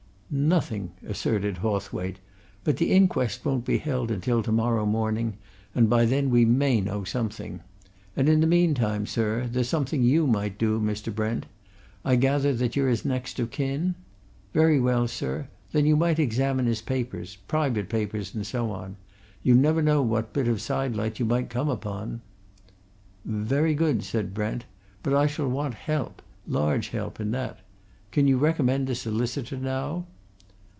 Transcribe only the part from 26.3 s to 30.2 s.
large help in that. Can you recommend a solicitor, now?"